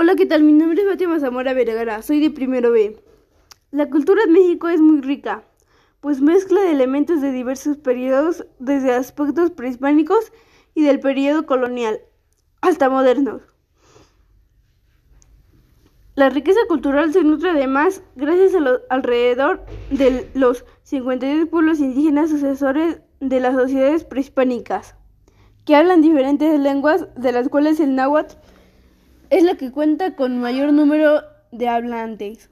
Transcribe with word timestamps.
Hola, 0.00 0.14
¿qué 0.14 0.26
tal? 0.26 0.44
Mi 0.44 0.52
nombre 0.52 0.80
es 0.80 0.88
Fátima 0.88 1.18
Zamora 1.18 1.54
Vergara, 1.54 2.02
soy 2.02 2.20
de 2.20 2.30
primero 2.30 2.70
B. 2.70 3.02
La 3.72 3.90
cultura 3.90 4.22
en 4.22 4.32
México 4.32 4.68
es 4.68 4.80
muy 4.80 5.00
rica, 5.00 5.42
pues 5.98 6.20
mezcla 6.20 6.60
de 6.60 6.70
elementos 6.70 7.20
de 7.20 7.32
diversos 7.32 7.78
periodos, 7.78 8.46
desde 8.60 8.94
aspectos 8.94 9.50
prehispánicos 9.50 10.32
y 10.72 10.84
del 10.84 11.00
periodo 11.00 11.46
colonial 11.46 11.98
hasta 12.60 12.88
modernos. 12.88 13.42
La 16.14 16.28
riqueza 16.28 16.60
cultural 16.68 17.12
se 17.12 17.24
nutre 17.24 17.50
además 17.50 18.04
gracias 18.14 18.54
a 18.54 18.94
alrededor 18.94 19.64
de 19.90 20.30
los 20.32 20.64
52 20.84 21.48
pueblos 21.48 21.80
indígenas 21.80 22.30
sucesores 22.30 23.00
de 23.18 23.40
las 23.40 23.56
sociedades 23.56 24.04
prehispánicas, 24.04 24.94
que 25.64 25.74
hablan 25.74 26.02
diferentes 26.02 26.56
lenguas, 26.60 27.08
de 27.16 27.32
las 27.32 27.48
cuales 27.48 27.80
el 27.80 27.96
náhuatl 27.96 28.36
es 29.30 29.42
la 29.42 29.56
que 29.56 29.70
cuenta 29.70 30.16
con 30.16 30.40
mayor 30.40 30.72
número 30.72 31.22
de 31.52 31.68
hablantes 31.68 32.50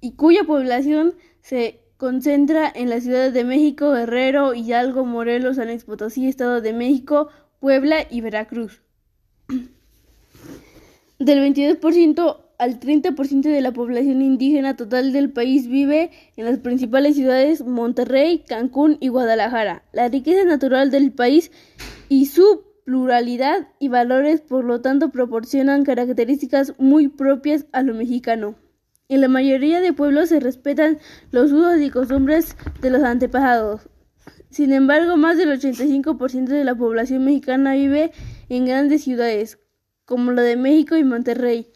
y 0.00 0.12
cuya 0.12 0.44
población 0.44 1.14
se 1.40 1.80
concentra 1.96 2.70
en 2.74 2.90
las 2.90 3.04
ciudades 3.04 3.32
de 3.32 3.44
México, 3.44 3.92
Guerrero, 3.92 4.54
Hidalgo, 4.54 5.04
Morelos, 5.04 5.56
San 5.56 5.68
Luis 5.68 5.84
Potosí, 5.84 6.28
Estado 6.28 6.60
de 6.60 6.72
México, 6.72 7.28
Puebla 7.60 8.06
y 8.10 8.20
Veracruz. 8.20 8.82
Del 11.18 11.38
22% 11.40 12.36
al 12.58 12.80
30% 12.80 13.42
de 13.42 13.60
la 13.60 13.72
población 13.72 14.22
indígena 14.22 14.76
total 14.76 15.12
del 15.12 15.30
país 15.30 15.66
vive 15.66 16.10
en 16.36 16.44
las 16.44 16.58
principales 16.58 17.16
ciudades 17.16 17.64
Monterrey, 17.64 18.44
Cancún 18.46 18.98
y 19.00 19.08
Guadalajara. 19.08 19.84
La 19.92 20.08
riqueza 20.08 20.44
natural 20.44 20.90
del 20.90 21.12
país 21.12 21.50
y 22.08 22.26
su 22.26 22.64
pluralidad 22.86 23.66
y 23.80 23.88
valores, 23.88 24.40
por 24.40 24.64
lo 24.64 24.80
tanto, 24.80 25.10
proporcionan 25.10 25.82
características 25.82 26.72
muy 26.78 27.08
propias 27.08 27.66
a 27.72 27.82
lo 27.82 27.94
mexicano. 27.94 28.54
En 29.08 29.20
la 29.22 29.28
mayoría 29.28 29.80
de 29.80 29.92
pueblos 29.92 30.28
se 30.28 30.38
respetan 30.38 30.98
los 31.32 31.50
usos 31.50 31.80
y 31.80 31.90
costumbres 31.90 32.56
de 32.80 32.90
los 32.90 33.02
antepasados. 33.02 33.88
Sin 34.50 34.72
embargo, 34.72 35.16
más 35.16 35.36
del 35.36 35.60
85% 35.60 36.46
de 36.46 36.62
la 36.62 36.76
población 36.76 37.24
mexicana 37.24 37.74
vive 37.74 38.12
en 38.48 38.66
grandes 38.66 39.02
ciudades, 39.02 39.58
como 40.04 40.30
la 40.30 40.42
de 40.42 40.56
México 40.56 40.96
y 40.96 41.02
Monterrey, 41.02 41.72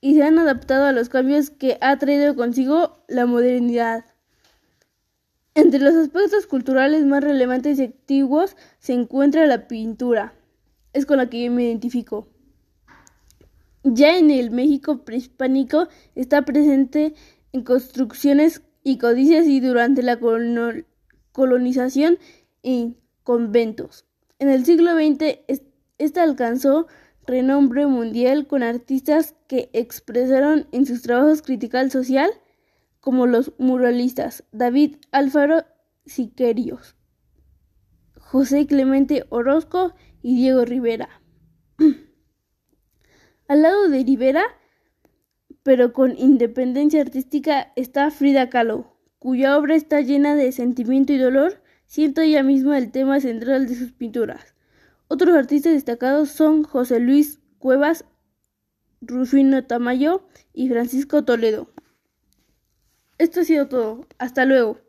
y 0.00 0.14
se 0.14 0.22
han 0.22 0.38
adaptado 0.38 0.86
a 0.86 0.92
los 0.92 1.10
cambios 1.10 1.50
que 1.50 1.76
ha 1.82 1.98
traído 1.98 2.34
consigo 2.36 3.04
la 3.06 3.26
modernidad. 3.26 4.06
Entre 5.54 5.78
los 5.78 5.94
aspectos 5.94 6.46
culturales 6.46 7.04
más 7.04 7.22
relevantes 7.22 7.78
y 7.78 7.84
antiguos 7.84 8.56
se 8.78 8.94
encuentra 8.94 9.46
la 9.46 9.68
pintura 9.68 10.32
es 10.94 11.04
con 11.04 11.18
la 11.18 11.28
que 11.28 11.44
yo 11.44 11.52
me 11.52 11.64
identifico. 11.64 12.28
Ya 13.82 14.16
en 14.16 14.30
el 14.30 14.50
México 14.50 15.04
prehispánico 15.04 15.88
está 16.14 16.42
presente 16.42 17.12
en 17.52 17.62
construcciones 17.62 18.62
y 18.82 18.96
codicias 18.96 19.46
y 19.46 19.60
durante 19.60 20.02
la 20.02 20.18
colonización 21.32 22.18
en 22.62 22.96
conventos. 23.22 24.06
En 24.38 24.48
el 24.48 24.64
siglo 24.64 24.94
XX 24.94 25.40
esta 25.98 26.22
alcanzó 26.22 26.86
renombre 27.26 27.86
mundial 27.86 28.46
con 28.46 28.62
artistas 28.62 29.34
que 29.48 29.70
expresaron 29.72 30.66
en 30.72 30.86
sus 30.86 31.02
trabajos 31.02 31.42
crítica 31.42 31.88
social 31.90 32.30
como 33.00 33.26
los 33.26 33.52
muralistas 33.58 34.44
David 34.52 34.96
Alfaro 35.12 35.64
Siquerios, 36.06 36.96
José 38.34 38.66
Clemente 38.66 39.26
Orozco 39.28 39.94
y 40.20 40.34
Diego 40.34 40.64
Rivera. 40.64 41.08
Al 43.46 43.62
lado 43.62 43.88
de 43.88 44.02
Rivera, 44.02 44.42
pero 45.62 45.92
con 45.92 46.18
independencia 46.18 47.00
artística, 47.00 47.72
está 47.76 48.10
Frida 48.10 48.50
Kahlo, 48.50 48.98
cuya 49.20 49.56
obra 49.56 49.76
está 49.76 50.00
llena 50.00 50.34
de 50.34 50.50
sentimiento 50.50 51.12
y 51.12 51.18
dolor, 51.18 51.62
siendo 51.86 52.22
ella 52.22 52.42
misma 52.42 52.76
el 52.76 52.90
tema 52.90 53.20
central 53.20 53.68
de 53.68 53.76
sus 53.76 53.92
pinturas. 53.92 54.56
Otros 55.06 55.36
artistas 55.36 55.74
destacados 55.74 56.30
son 56.30 56.64
José 56.64 56.98
Luis 56.98 57.38
Cuevas, 57.60 58.04
Rufino 59.00 59.64
Tamayo 59.64 60.26
y 60.52 60.68
Francisco 60.68 61.24
Toledo. 61.24 61.68
Esto 63.16 63.42
ha 63.42 63.44
sido 63.44 63.68
todo. 63.68 64.08
Hasta 64.18 64.44
luego. 64.44 64.83